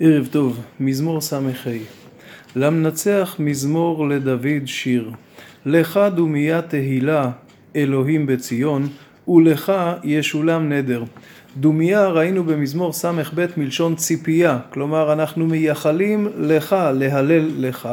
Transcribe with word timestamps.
ערב 0.00 0.28
טוב, 0.30 0.60
מזמור 0.80 1.20
ס"ה. 1.20 1.40
למנצח 2.56 3.36
מזמור 3.38 4.08
לדוד 4.08 4.66
שיר. 4.66 5.10
לך 5.66 6.00
דומיה 6.14 6.62
תהילה 6.62 7.30
אלוהים 7.76 8.26
בציון, 8.26 8.88
ולך 9.28 9.72
ישולם 10.04 10.72
נדר. 10.72 11.04
דומיה 11.56 12.08
ראינו 12.08 12.44
במזמור 12.44 12.92
ס"ב 12.92 13.46
מלשון 13.56 13.94
ציפייה, 13.94 14.58
כלומר 14.70 15.12
אנחנו 15.12 15.46
מייחלים 15.46 16.28
לך, 16.38 16.76
להלל 16.94 17.50
לך, 17.58 17.88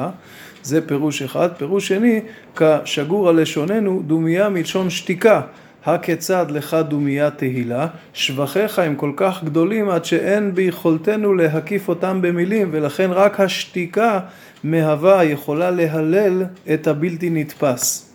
זה 0.64 0.88
פירוש 0.88 1.22
אחד. 1.22 1.50
פירוש 1.58 1.88
שני, 1.88 2.22
כשגור 2.56 3.30
על 3.30 3.42
לשוננו, 3.42 4.04
דומיה 4.08 4.50
מלשון 4.50 4.90
שתיקה. 4.90 5.42
הכיצד 5.86 6.52
לך 6.52 6.78
דומיה 6.88 7.30
תהילה, 7.30 7.88
שבחיך 8.14 8.80
הם 8.80 8.96
כל 8.96 9.12
כך 9.16 9.44
גדולים 9.44 9.90
עד 9.90 10.06
שאין 10.06 10.56
ביכולתנו 10.56 11.34
להקיף 11.34 11.88
אותם 11.88 12.22
במילים, 12.22 12.70
ולכן 12.72 13.12
רק 13.12 13.40
השתיקה 13.40 14.20
מהווה 14.64 15.24
יכולה 15.24 15.72
להלל 15.72 16.44
את 16.74 16.88
הבלתי 16.88 17.30
נתפס. 17.30 18.14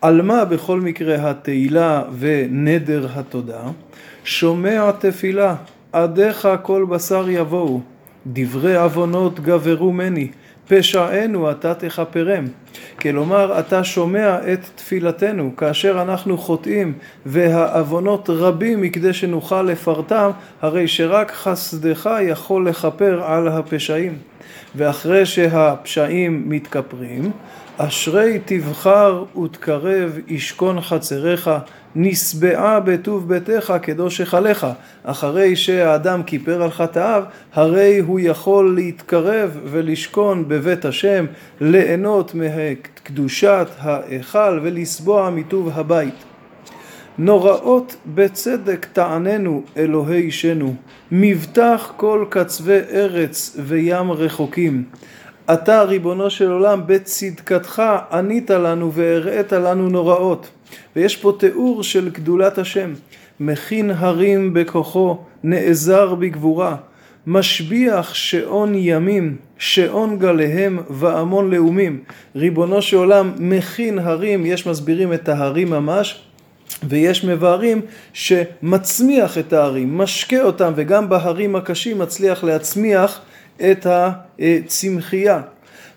על 0.00 0.22
מה 0.22 0.44
בכל 0.44 0.80
מקרה 0.80 1.30
התהילה 1.30 2.02
ונדר 2.18 3.08
התודה? 3.14 3.60
שומע 4.24 4.90
תפילה, 4.98 5.54
עדיך 5.92 6.48
כל 6.62 6.86
בשר 6.90 7.28
יבואו, 7.28 7.80
דברי 8.26 8.76
עוונות 8.76 9.40
גברו 9.40 9.92
מני, 9.92 10.28
פשענו 10.68 11.50
אתה 11.50 11.74
תכפרם. 11.74 12.44
כלומר, 13.00 13.58
אתה 13.58 13.84
שומע 13.84 14.52
את 14.52 14.60
תפילתנו 14.74 15.56
כאשר 15.56 16.02
אנחנו 16.02 16.38
חוטאים 16.38 16.92
והעוונות 17.26 18.30
רבים 18.30 18.82
מכדי 18.82 19.12
שנוכל 19.12 19.62
לפרטם, 19.62 20.30
הרי 20.62 20.88
שרק 20.88 21.30
חסדך 21.30 22.10
יכול 22.22 22.68
לכפר 22.68 23.22
על 23.24 23.48
הפשעים. 23.48 24.18
ואחרי 24.74 25.26
שהפשעים 25.26 26.42
מתכפרים, 26.46 27.30
אשרי 27.78 28.38
תבחר 28.44 29.24
ותקרב 29.44 30.18
ישכון 30.28 30.80
חצריך, 30.80 31.50
נשבעה 31.94 32.80
בטוב 32.80 33.28
ביתך 33.28 33.74
קדוש 33.82 34.20
היכלך. 34.20 34.66
אחרי 35.04 35.56
שהאדם 35.56 36.22
כיפר 36.22 36.62
על 36.62 36.70
חטאיו, 36.70 37.22
הרי 37.52 37.98
הוא 37.98 38.20
יכול 38.22 38.74
להתקרב 38.74 39.58
ולשכון 39.64 40.48
בבית 40.48 40.84
השם, 40.84 41.26
ליהנות 41.60 42.32
מקדושת 42.34 43.66
ההיכל 43.78 44.60
ולשבוע 44.62 45.30
מטוב 45.30 45.70
הבית. 45.74 46.24
נוראות 47.18 47.96
בצדק 48.06 48.86
תעננו 48.92 49.62
אלוהי 49.76 50.20
אישנו, 50.20 50.74
מבטח 51.12 51.92
כל 51.96 52.24
קצווי 52.28 52.78
ארץ 52.92 53.56
וים 53.58 54.12
רחוקים. 54.12 54.84
אתה 55.52 55.82
ריבונו 55.82 56.30
של 56.30 56.50
עולם 56.50 56.82
בצדקתך 56.86 57.82
ענית 58.12 58.50
לנו 58.50 58.92
והראית 58.92 59.52
לנו 59.52 59.88
נוראות. 59.88 60.48
ויש 60.96 61.16
פה 61.16 61.32
תיאור 61.38 61.82
של 61.82 62.10
גדולת 62.10 62.58
השם. 62.58 62.92
מכין 63.40 63.90
הרים 63.90 64.54
בכוחו, 64.54 65.18
נעזר 65.44 66.14
בגבורה. 66.14 66.76
משביח 67.26 68.14
שעון 68.14 68.72
ימים, 68.74 69.36
שעון 69.58 70.18
גליהם 70.18 70.78
והמון 70.90 71.50
לאומים. 71.50 72.00
ריבונו 72.36 72.82
של 72.82 72.96
עולם 72.96 73.32
מכין 73.38 73.98
הרים, 73.98 74.46
יש 74.46 74.66
מסבירים 74.66 75.12
את 75.12 75.28
ההרים 75.28 75.70
ממש, 75.70 76.20
ויש 76.88 77.24
מבארים 77.24 77.80
שמצמיח 78.12 79.38
את 79.38 79.52
ההרים, 79.52 79.98
משקה 79.98 80.42
אותם, 80.42 80.72
וגם 80.76 81.08
בהרים 81.08 81.56
הקשים 81.56 81.98
מצליח 81.98 82.44
להצמיח 82.44 83.20
את 83.60 83.86
הצמחייה. 84.38 85.40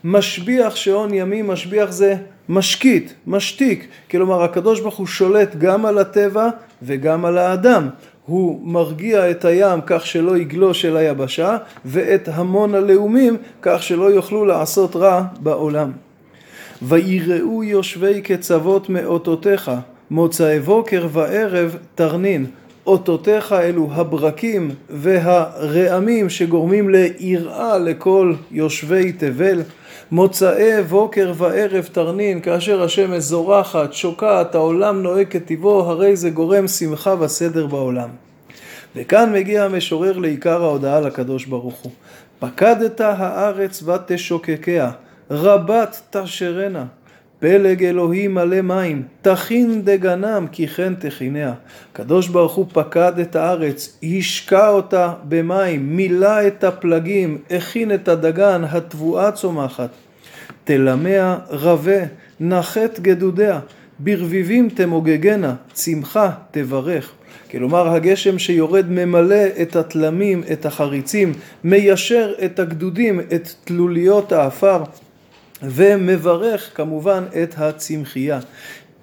משביח 0.03 0.75
שעון 0.75 1.13
ימים, 1.13 1.47
משביח 1.47 1.91
זה 1.91 2.15
משקיט, 2.49 3.11
משתיק, 3.27 3.87
כלומר 4.11 4.43
הקדוש 4.43 4.79
ברוך 4.79 4.95
הוא 4.95 5.07
שולט 5.07 5.55
גם 5.55 5.85
על 5.85 5.97
הטבע 5.97 6.49
וגם 6.81 7.25
על 7.25 7.37
האדם. 7.37 7.89
הוא 8.25 8.61
מרגיע 8.63 9.31
את 9.31 9.45
הים 9.45 9.79
כך 9.85 10.05
שלא 10.05 10.37
יגלוש 10.37 10.85
אל 10.85 10.97
היבשה, 10.97 11.57
ואת 11.85 12.29
המון 12.33 12.75
הלאומים 12.75 13.37
כך 13.61 13.83
שלא 13.83 14.11
יוכלו 14.11 14.45
לעשות 14.45 14.95
רע 14.95 15.23
בעולם. 15.39 15.91
ויראו 16.81 17.63
יושבי 17.63 18.21
קצוות 18.21 18.89
מאותותיך, 18.89 19.71
מוצאי 20.11 20.59
בוקר 20.59 21.07
וערב 21.11 21.77
תרנין. 21.95 22.45
אותותיך 22.89 23.53
אלו 23.53 23.89
הברקים 23.91 24.71
והרעמים 24.89 26.29
שגורמים 26.29 26.89
ליראה 26.89 27.77
לכל 27.77 28.33
יושבי 28.51 29.11
תבל. 29.11 29.61
מוצאי 30.11 30.83
בוקר 30.83 31.33
וערב 31.37 31.89
תרנין, 31.91 32.41
כאשר 32.41 32.83
השמש 32.83 33.23
זורחת, 33.23 33.93
שוקעת, 33.93 34.55
העולם 34.55 35.03
נוהג 35.03 35.27
כטיבו, 35.29 35.79
הרי 35.79 36.15
זה 36.15 36.29
גורם 36.29 36.67
שמחה 36.67 37.15
וסדר 37.19 37.67
בעולם. 37.67 38.09
וכאן 38.95 39.33
מגיע 39.33 39.63
המשורר 39.63 40.17
לעיקר 40.17 40.63
ההודעה 40.63 40.99
לקדוש 40.99 41.45
ברוך 41.45 41.75
הוא. 41.75 41.91
פקדת 42.39 43.01
הארץ 43.01 43.83
ותשוקקיה, 43.83 44.91
רבת 45.31 46.01
תשרנה. 46.09 46.85
פלג 47.39 47.83
אלוהים 47.83 48.33
מלא 48.33 48.61
מים, 48.61 49.03
תכין 49.21 49.81
דגנם 49.83 50.45
כי 50.51 50.67
כן 50.67 50.93
תכיניה. 50.95 51.53
הקדוש 51.91 52.27
ברוך 52.27 52.55
הוא 52.55 52.65
פקד 52.73 53.19
את 53.21 53.35
הארץ, 53.35 53.99
השקע 54.03 54.69
אותה 54.69 55.13
במים, 55.23 55.97
מילא 55.97 56.47
את 56.47 56.63
הפלגים, 56.63 57.37
הכין 57.51 57.93
את 57.93 58.07
הדגן, 58.07 58.61
התבואה 58.69 59.31
צומחת. 59.31 59.89
תלמיה 60.63 61.37
רבה, 61.49 61.99
נחת 62.39 62.99
גדודיה, 62.99 63.59
ברביבים 63.99 64.69
תמוגגנה, 64.69 65.55
צמחה 65.73 66.31
תברך. 66.51 67.11
כלומר 67.51 67.89
הגשם 67.89 68.39
שיורד 68.39 68.85
ממלא 68.89 69.45
את 69.61 69.75
התלמים, 69.75 70.43
את 70.51 70.65
החריצים, 70.65 71.33
מיישר 71.63 72.33
את 72.45 72.59
הגדודים, 72.59 73.19
את 73.19 73.49
תלוליות 73.63 74.31
האפר. 74.31 74.83
ומברך 75.63 76.77
כמובן 76.77 77.23
את 77.43 77.55
הצמחייה. 77.57 78.39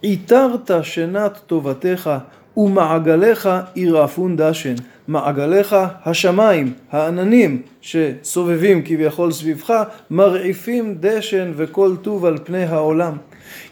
עיטרת 0.01 0.71
שנת 0.83 1.39
טובתך 1.47 2.11
ומעגליך 2.57 3.49
ירעפון 3.77 4.37
דשן. 4.37 4.75
מעגליך 5.09 5.77
השמיים, 6.05 6.73
העננים 6.91 7.63
שסובבים 7.81 8.83
כביכול 8.85 9.33
סביבך, 9.33 9.83
מרעיפים 10.11 10.95
דשן 11.01 11.53
וכל 11.57 11.97
טוב 12.03 12.25
על 12.25 12.39
פני 12.45 12.65
העולם. 12.65 13.17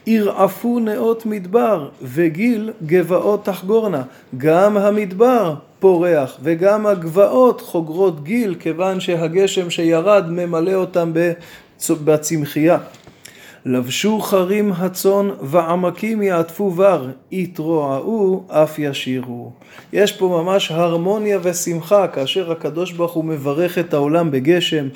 ירעפו 0.06 0.78
נאות 0.78 1.26
מדבר 1.26 1.88
וגיל 2.02 2.72
גבעות 2.86 3.44
תחגורנה. 3.44 4.02
גם 4.36 4.76
המדבר 4.76 5.54
פורח 5.78 6.38
וגם 6.42 6.86
הגבעות 6.86 7.60
חוגרות 7.60 8.24
גיל 8.24 8.54
כיוון 8.60 9.00
שהגשם 9.00 9.70
שירד 9.70 10.24
ממלא 10.30 10.74
אותם 10.74 11.12
בצמחייה. 11.90 12.78
לבשו 13.66 14.20
חרים 14.20 14.72
הצאן 14.72 15.28
ועמקים 15.40 16.22
יעטפו 16.22 16.70
בר, 16.70 17.08
יתרועעו 17.32 18.44
אף 18.48 18.78
ישירו. 18.78 19.52
יש 19.92 20.12
פה 20.12 20.42
ממש 20.42 20.70
הרמוניה 20.70 21.38
ושמחה 21.42 22.08
כאשר 22.08 22.52
הקדוש 22.52 22.92
ברוך 22.92 23.12
הוא 23.12 23.24
מברך 23.24 23.78
את 23.78 23.94
העולם 23.94 24.30
בגשם. 24.30 24.88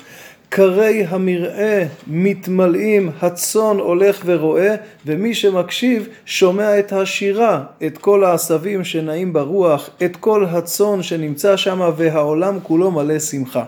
קרי 0.49 1.05
המרעה 1.09 1.83
מתמלאים, 2.07 3.09
הצאן 3.21 3.77
הולך 3.79 4.21
ורואה, 4.25 4.75
ומי 5.05 5.33
שמקשיב 5.33 6.07
שומע 6.25 6.79
את 6.79 6.93
השירה, 6.93 7.63
את 7.85 7.97
כל 7.97 8.23
העשבים 8.23 8.83
שנעים 8.83 9.33
ברוח, 9.33 9.89
את 10.05 10.15
כל 10.15 10.45
הצאן 10.45 11.03
שנמצא 11.03 11.57
שם 11.57 11.89
והעולם 11.97 12.59
כולו 12.63 12.91
מלא 12.91 13.19
שמחה. 13.19 13.63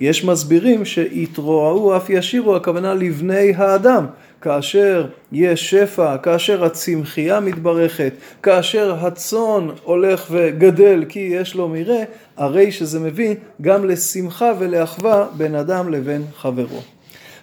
יש 0.00 0.24
מסבירים 0.24 0.84
שיתרועעו 0.84 1.96
אף 1.96 2.10
ישירו, 2.10 2.56
הכוונה 2.56 2.94
לבני 2.94 3.52
האדם. 3.56 4.06
כאשר 4.40 5.06
יש 5.32 5.70
שפע, 5.70 6.16
כאשר 6.16 6.64
הצמחייה 6.64 7.40
מתברכת, 7.40 8.12
כאשר 8.42 8.96
הצאן 9.00 9.68
הולך 9.84 10.26
וגדל 10.30 11.04
כי 11.08 11.20
יש 11.20 11.54
לו 11.54 11.68
מרעה, 11.68 12.04
הרי 12.36 12.72
שזה 12.72 13.00
מביא 13.00 13.34
גם 13.62 13.84
לשמחה 13.84 14.52
ולאחווה 14.58 15.26
בין 15.36 15.54
אדם 15.54 15.92
לבין 15.92 16.22
חברו. 16.36 16.80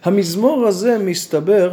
המזמור 0.04 0.68
הזה 0.68 0.98
מסתבר, 1.00 1.72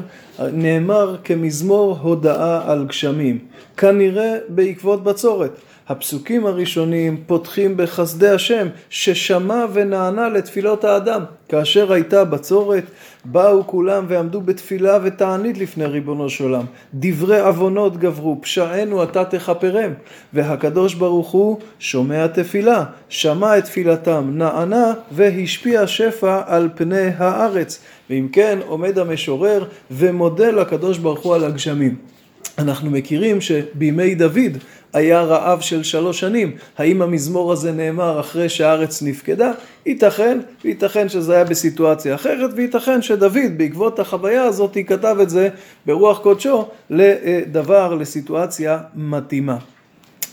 נאמר 0.53 1.17
כמזמור 1.25 1.99
הודאה 2.03 2.73
על 2.73 2.87
גשמים, 2.87 3.39
כנראה 3.77 4.37
בעקבות 4.49 5.05
בצורת. 5.05 5.51
הפסוקים 5.91 6.47
הראשונים 6.47 7.17
פותחים 7.27 7.77
בחסדי 7.77 8.29
השם, 8.29 8.67
ששמע 8.91 9.65
ונענה 9.73 10.29
לתפילות 10.29 10.85
האדם. 10.85 11.25
כאשר 11.49 11.93
הייתה 11.93 12.25
בצורת, 12.25 12.85
באו 13.25 13.67
כולם 13.67 14.05
ועמדו 14.09 14.41
בתפילה 14.41 14.99
ותענית 15.03 15.59
לפני 15.59 15.85
ריבונו 15.85 16.31
של 16.31 16.45
עולם. 16.45 16.65
דברי 16.95 17.41
עוונות 17.41 17.97
גברו, 17.97 18.39
פשענו 18.41 19.03
אתה 19.03 19.25
תכפרם. 19.25 19.93
והקדוש 20.33 20.95
ברוך 20.95 21.31
הוא 21.31 21.59
שומע 21.79 22.27
תפילה, 22.27 22.85
שמע 23.09 23.59
את 23.59 23.65
תפילתם, 23.65 24.31
נענה 24.35 24.93
והשפיע 25.13 25.87
שפע 25.87 26.41
על 26.47 26.69
פני 26.75 27.09
הארץ. 27.19 27.83
ואם 28.11 28.29
כן, 28.33 28.59
עומד 28.67 28.99
המשורר 28.99 29.65
ומודה 29.91 30.51
לקדוש 30.51 30.99
ברוך 30.99 31.21
הוא 31.21 31.35
על 31.35 31.45
הגשמים. 31.45 32.20
אנחנו 32.61 32.91
מכירים 32.91 33.41
שבימי 33.41 34.15
דוד 34.15 34.59
היה 34.93 35.23
רעב 35.23 35.61
של 35.61 35.83
שלוש 35.83 36.21
שנים. 36.21 36.53
האם 36.79 37.03
המזמור 37.03 37.53
הזה 37.53 37.73
נאמר 37.73 38.21
אחרי 38.21 38.49
שהארץ 38.49 39.03
נפקדה? 39.03 39.53
ייתכן, 39.87 40.39
וייתכן 40.65 41.09
שזה 41.09 41.35
היה 41.35 41.45
בסיטואציה 41.45 42.15
אחרת, 42.15 42.51
וייתכן 42.57 43.03
שדוד 43.03 43.33
בעקבות 43.57 43.99
החוויה 43.99 44.43
הזאת 44.43 44.77
כתב 44.87 45.17
את 45.23 45.31
זה 45.31 45.49
ברוח 45.87 46.19
קודשו 46.19 46.69
לדבר, 46.91 47.95
לסיטואציה 47.95 48.79
מתאימה. 48.95 49.57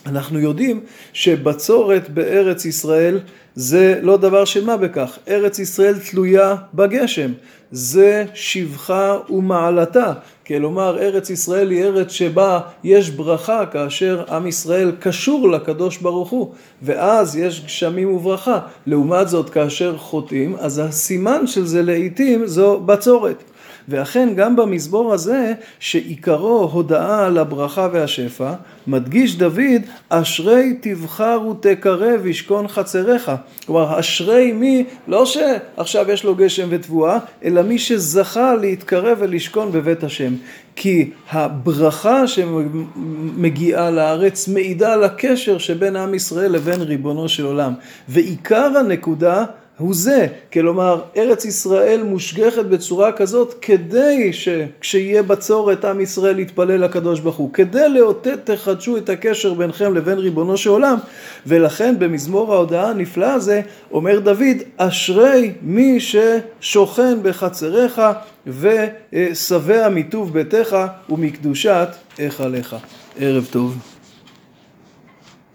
אנחנו 0.05 0.39
יודעים 0.39 0.79
שבצורת 1.13 2.09
בארץ 2.09 2.65
ישראל 2.65 3.19
זה 3.55 3.99
לא 4.01 4.17
דבר 4.17 4.45
של 4.45 4.65
מה 4.65 4.77
בכך, 4.77 5.17
ארץ 5.27 5.59
ישראל 5.59 5.99
תלויה 5.99 6.55
בגשם, 6.73 7.31
זה 7.71 8.25
שבחה 8.33 9.17
ומעלתה, 9.29 10.13
כלומר 10.47 10.99
ארץ 10.99 11.29
ישראל 11.29 11.71
היא 11.71 11.83
ארץ 11.83 12.11
שבה 12.11 12.59
יש 12.83 13.09
ברכה 13.09 13.65
כאשר 13.65 14.23
עם 14.29 14.47
ישראל 14.47 14.91
קשור 14.99 15.51
לקדוש 15.51 15.97
ברוך 15.97 16.29
הוא, 16.29 16.53
ואז 16.81 17.35
יש 17.35 17.65
גשמים 17.65 18.13
וברכה, 18.13 18.59
לעומת 18.87 19.29
זאת 19.29 19.49
כאשר 19.49 19.97
חוטאים, 19.97 20.55
אז 20.59 20.79
הסימן 20.79 21.47
של 21.47 21.65
זה 21.65 21.81
לעיתים 21.81 22.47
זו 22.47 22.79
בצורת. 22.79 23.43
ואכן 23.87 24.29
גם 24.35 24.55
במזמור 24.55 25.13
הזה, 25.13 25.53
שעיקרו 25.79 26.69
הודאה 26.73 27.25
על 27.25 27.37
הברכה 27.37 27.87
והשפע, 27.93 28.53
מדגיש 28.87 29.35
דוד, 29.35 29.81
אשרי 30.09 30.77
תבחר 30.81 31.39
ותקרב 31.51 32.25
ישכון 32.25 32.67
חצריך. 32.67 33.31
כלומר, 33.65 33.99
אשרי 33.99 34.51
מי, 34.51 34.85
לא 35.07 35.25
שעכשיו 35.25 36.11
יש 36.11 36.23
לו 36.23 36.35
גשם 36.35 36.67
ותבואה, 36.69 37.17
אלא 37.43 37.61
מי 37.61 37.79
שזכה 37.79 38.55
להתקרב 38.55 39.17
ולשכון 39.21 39.71
בבית 39.71 40.03
השם. 40.03 40.33
כי 40.75 41.09
הברכה 41.31 42.27
שמגיעה 42.27 43.91
לארץ 43.91 44.47
מעידה 44.47 44.93
על 44.93 45.03
הקשר 45.03 45.57
שבין 45.57 45.95
עם 45.95 46.13
ישראל 46.13 46.51
לבין 46.51 46.81
ריבונו 46.81 47.29
של 47.29 47.45
עולם. 47.45 47.73
ועיקר 48.09 48.77
הנקודה 48.77 49.45
הוא 49.77 49.95
זה, 49.95 50.27
כלומר 50.53 51.01
ארץ 51.17 51.45
ישראל 51.45 52.03
מושגחת 52.03 52.65
בצורה 52.65 53.11
כזאת 53.11 53.53
כדי 53.61 54.33
שכשיהיה 54.33 55.23
בצורת 55.23 55.85
עם 55.85 56.01
ישראל 56.01 56.39
יתפלל 56.39 56.83
לקדוש 56.83 57.19
ברוך 57.19 57.35
הוא, 57.35 57.53
כדי 57.53 57.89
לאותת 57.89 58.39
תחדשו 58.51 58.97
את 58.97 59.09
הקשר 59.09 59.53
ביניכם 59.53 59.93
לבין 59.93 60.17
ריבונו 60.17 60.57
של 60.57 60.69
עולם 60.69 60.97
ולכן 61.45 61.95
במזמור 61.99 62.53
ההודעה 62.53 62.89
הנפלא 62.89 63.25
הזה 63.25 63.61
אומר 63.91 64.19
דוד 64.19 64.57
אשרי 64.77 65.51
מי 65.61 65.99
ששוכן 65.99 67.17
בחצריך 67.23 68.01
ושבע 68.47 69.89
מטוב 69.89 70.33
ביתך 70.33 70.77
ומקדושת 71.09 71.87
היכליך. 72.17 72.75
ערב 73.19 73.47
טוב. 73.51 73.96